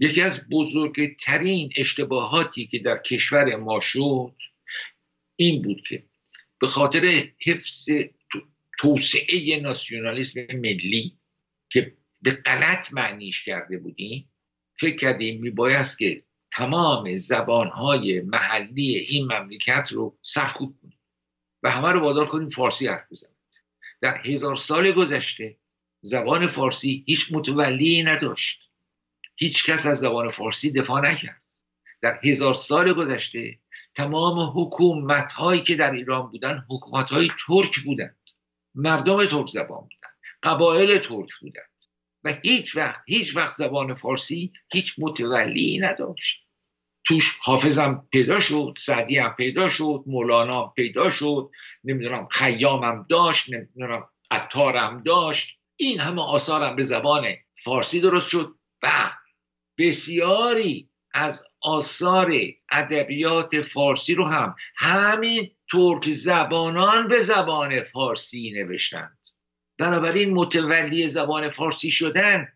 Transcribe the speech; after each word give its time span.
یکی 0.00 0.20
از 0.20 0.48
بزرگترین 0.48 1.72
اشتباهاتی 1.76 2.66
که 2.66 2.78
در 2.78 2.98
کشور 2.98 3.56
ما 3.56 3.80
شد 3.80 4.36
این 5.36 5.62
بود 5.62 5.82
که 5.88 6.04
به 6.60 6.66
خاطر 6.66 7.24
حفظ 7.46 7.88
توسعه 8.78 9.60
ناسیونالیسم 9.60 10.40
ملی 10.40 11.18
که 11.70 11.96
به 12.22 12.30
غلط 12.30 12.92
معنیش 12.92 13.44
کرده 13.44 13.78
بودیم 13.78 14.30
فکر 14.74 14.96
کردیم 14.96 15.40
میبایست 15.40 15.98
که 15.98 16.22
تمام 16.52 17.16
زبانهای 17.16 18.20
محلی 18.20 18.96
این 18.96 19.24
مملکت 19.24 19.88
رو 19.92 20.18
سرکوب 20.22 20.76
کنیم 20.82 20.98
و 21.62 21.70
همه 21.70 21.88
رو 21.92 22.00
وادار 22.00 22.26
کنیم 22.26 22.48
فارسی 22.48 22.86
حرف 22.86 23.12
بزنیم. 23.12 23.36
در 24.00 24.20
هزار 24.24 24.56
سال 24.56 24.92
گذشته 24.92 25.56
زبان 26.02 26.46
فارسی 26.46 27.04
هیچ 27.06 27.32
متولی 27.32 28.02
نداشت. 28.02 28.69
هیچ 29.42 29.70
کس 29.70 29.86
از 29.86 29.98
زبان 29.98 30.28
فارسی 30.28 30.72
دفاع 30.72 31.00
نکرد. 31.00 31.42
در 32.02 32.20
هزار 32.24 32.54
سال 32.54 32.92
گذشته 32.92 33.58
تمام 33.94 34.60
حکومت 34.60 35.32
هایی 35.32 35.60
که 35.60 35.74
در 35.74 35.90
ایران 35.90 36.30
بودن 36.30 36.64
حکومت 36.70 37.10
های 37.10 37.30
ترک 37.46 37.80
بودند. 37.80 38.18
مردم 38.74 39.26
ترک 39.26 39.46
زبان 39.46 39.80
بودند. 39.80 40.16
قبایل 40.42 40.98
ترک 40.98 41.28
بودند. 41.40 41.70
و 42.24 42.34
هیچ 42.44 42.76
وقت 42.76 43.00
هیچ 43.06 43.36
وقت 43.36 43.54
زبان 43.54 43.94
فارسی 43.94 44.52
هیچ 44.72 44.94
متولی 44.98 45.78
نداشت. 45.78 46.46
توش 47.04 47.38
حافظم 47.42 48.08
پیدا 48.12 48.40
شد 48.40 48.74
سعدی 48.78 49.18
هم 49.18 49.34
پیدا 49.38 49.68
شد 49.68 50.04
مولانا 50.06 50.66
پیدا 50.66 51.10
شد 51.10 51.50
نمی‌دونم 51.84 52.28
خیامم 52.30 53.06
داشت 53.08 53.52
نمی‌دونم 53.52 54.08
عطارم 54.30 54.96
داشت. 54.96 55.58
این 55.76 56.00
همه 56.00 56.22
آثارم 56.22 56.76
به 56.76 56.82
زبان 56.82 57.24
فارسی 57.64 58.00
درست 58.00 58.28
شد. 58.28 58.54
و 58.82 59.12
بسیاری 59.80 60.88
از 61.14 61.44
آثار 61.60 62.32
ادبیات 62.72 63.60
فارسی 63.60 64.14
رو 64.14 64.26
هم 64.26 64.54
همین 64.76 65.50
ترک 65.72 66.10
زبانان 66.10 67.08
به 67.08 67.18
زبان 67.18 67.82
فارسی 67.82 68.50
نوشتند. 68.50 69.18
بنابراین 69.78 70.34
متولی 70.34 71.08
زبان 71.08 71.48
فارسی 71.48 71.90
شدن 71.90 72.48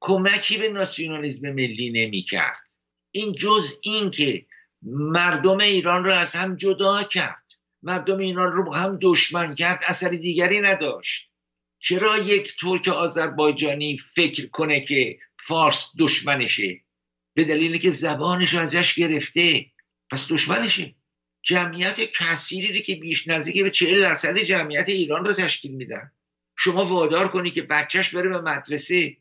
کمکی 0.00 0.58
به 0.58 0.68
ناسیونالیزم 0.68 1.50
ملی 1.50 1.90
نمی 1.90 2.22
کرد 2.22 2.68
این 3.10 3.32
جز 3.32 3.74
این 3.82 4.10
که 4.10 4.46
مردم 4.82 5.58
ایران 5.58 6.04
رو 6.04 6.12
از 6.12 6.32
هم 6.32 6.56
جدا 6.56 7.02
کرد. 7.02 7.44
مردم 7.82 8.18
ایران 8.18 8.52
رو 8.52 8.74
هم 8.74 8.98
دشمن 9.02 9.54
کرد 9.54 9.80
اثر 9.86 10.08
دیگری 10.08 10.60
نداشت. 10.60 11.29
چرا 11.80 12.18
یک 12.18 12.56
ترک 12.60 12.88
آذربایجانی 12.88 13.96
فکر 13.96 14.46
کنه 14.46 14.80
که 14.80 15.18
فارس 15.38 15.90
دشمنشه؟ 15.98 16.80
به 17.34 17.44
دلیلی 17.44 17.78
که 17.78 17.90
زبانش 17.90 18.54
ازش 18.54 18.94
گرفته. 18.94 19.66
پس 20.10 20.26
دشمنشه. 20.30 20.94
جمعیت 21.42 22.00
کثیری 22.00 22.82
که 22.82 22.94
بیش 22.94 23.28
نزدیک 23.28 23.62
به 23.62 23.70
چهل 23.70 24.02
درصد 24.02 24.38
جمعیت 24.38 24.88
ایران 24.88 25.24
رو 25.24 25.32
تشکیل 25.32 25.72
میدن. 25.72 26.12
شما 26.56 26.84
وادار 26.84 27.28
کنی 27.28 27.50
که 27.50 27.62
بچهش 27.62 28.14
بره 28.14 28.28
به 28.28 28.40
مدرسه. 28.40 29.16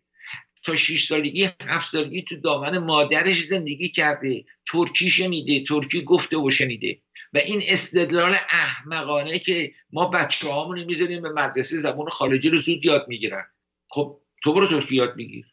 تا 0.63 0.75
6 0.75 1.05
سالگی 1.05 1.49
هفت 1.67 1.91
سالگی 1.91 2.21
تو 2.21 2.35
دامن 2.35 2.77
مادرش 2.77 3.43
زندگی 3.43 3.89
کرده. 3.89 4.45
ترکی 4.71 5.09
شنیده 5.09 5.63
ترکی 5.63 6.01
گفته 6.01 6.37
و 6.37 6.49
شنیده. 6.49 7.01
و 7.33 7.37
این 7.45 7.61
استدلال 7.67 8.35
احمقانه 8.49 9.39
که 9.39 9.73
ما 9.91 10.05
بچه 10.05 10.47
هامون 10.47 10.83
می‌ذاریم 10.83 11.21
به 11.21 11.29
مدرسه 11.29 11.77
زبان 11.77 12.09
خارجی 12.09 12.49
رو 12.49 12.57
زود 12.57 12.85
یاد 12.85 13.05
می‌گیرن. 13.07 13.45
خب 13.89 14.21
تو 14.43 14.53
برو 14.53 14.67
ترکی 14.67 14.95
یاد 14.95 15.15
میگیر. 15.15 15.45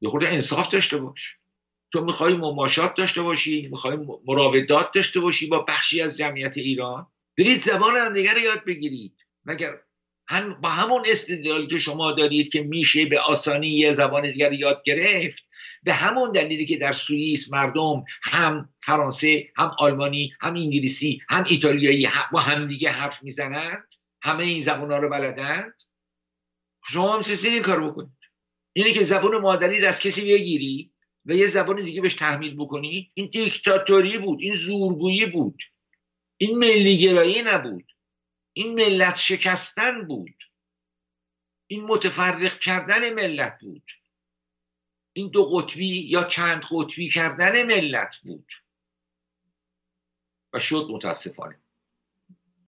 یه 0.00 0.10
خورده 0.10 0.28
انصاف 0.28 0.68
داشته 0.68 0.96
باش. 0.96 1.36
تو 1.92 2.04
می‌خوای 2.04 2.34
مماشات 2.34 2.94
داشته 2.94 3.22
باشی 3.22 3.68
می‌خوای 3.70 3.96
مراودات 4.26 4.92
داشته 4.94 5.20
باشی 5.20 5.46
با 5.46 5.58
بخشی 5.58 6.00
از 6.00 6.16
جمعیت 6.16 6.56
ایران. 6.56 7.06
برید 7.38 7.60
زبان 7.60 7.96
همدیگه 7.96 8.32
رو 8.32 8.38
یاد 8.38 8.64
بگیرید. 8.64 9.16
مگر 9.44 9.78
هم 10.28 10.60
با 10.60 10.68
همون 10.68 11.02
استدلالی 11.06 11.66
که 11.66 11.78
شما 11.78 12.12
دارید 12.12 12.52
که 12.52 12.62
میشه 12.62 13.06
به 13.06 13.20
آسانی 13.20 13.68
یه 13.68 13.92
زبان 13.92 14.32
دیگر 14.32 14.52
یاد 14.52 14.82
گرفت 14.84 15.42
به 15.82 15.92
همون 15.92 16.32
دلیلی 16.32 16.66
که 16.66 16.76
در 16.76 16.92
سوئیس 16.92 17.52
مردم 17.52 18.04
هم 18.22 18.68
فرانسه 18.82 19.48
هم 19.56 19.76
آلمانی 19.78 20.32
هم 20.40 20.54
انگلیسی 20.54 21.20
هم 21.28 21.44
ایتالیایی 21.48 22.08
با 22.32 22.40
همدیگه 22.40 22.90
حرف 22.90 23.22
می‌زنند 23.22 23.94
همه 24.22 24.44
این 24.44 24.60
زبان 24.60 24.92
ها 24.92 24.98
رو 24.98 25.08
بلدند؟ 25.08 25.74
شما 26.88 27.14
هم 27.14 27.22
این 27.44 27.62
کار 27.62 27.90
بکنید. 27.90 28.18
اینه 28.72 28.92
که 28.92 29.04
زبان 29.04 29.36
مادری 29.36 29.86
از 29.86 30.00
کسی 30.00 30.20
بگیری 30.20 30.92
و 31.26 31.34
یه 31.34 31.46
زبان 31.46 31.84
دیگه 31.84 32.00
بهش 32.00 32.14
تحمیل 32.14 32.56
بکنی 32.56 33.10
این 33.14 33.30
دیکتاتوری 33.32 34.18
بود 34.18 34.38
این 34.42 34.54
زورگویی 34.54 35.26
بود. 35.26 35.62
این 36.36 36.58
ملیگرایی 36.58 37.42
نبود. 37.42 37.84
این 38.58 38.74
ملت 38.74 39.16
شکستن 39.16 40.06
بود. 40.06 40.44
این 41.66 41.84
متفرق 41.84 42.58
کردن 42.58 43.14
ملت 43.14 43.58
بود. 43.60 43.90
این 45.12 45.28
دو 45.28 45.44
قطبی 45.44 46.08
یا 46.08 46.24
چند 46.24 46.64
قطبی 46.70 47.08
کردن 47.08 47.66
ملت 47.66 48.16
بود. 48.16 48.52
و 50.52 50.58
شد 50.58 50.86
متاسفانه. 50.90 51.60